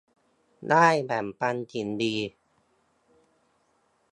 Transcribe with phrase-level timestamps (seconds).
[0.69, 2.15] ได้แบ่งปันสิ่งดี